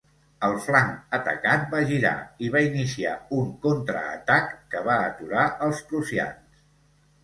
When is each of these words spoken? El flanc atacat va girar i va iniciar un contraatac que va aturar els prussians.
El 0.45 0.53
flanc 0.67 1.13
atacat 1.17 1.67
va 1.75 1.83
girar 1.91 2.15
i 2.47 2.51
va 2.57 2.65
iniciar 2.71 3.13
un 3.43 3.55
contraatac 3.69 4.53
que 4.75 4.85
va 4.93 5.01
aturar 5.07 5.49
els 5.71 5.89
prussians. 5.95 6.65